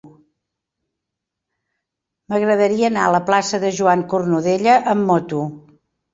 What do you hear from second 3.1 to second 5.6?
la plaça de Joan Cornudella amb moto.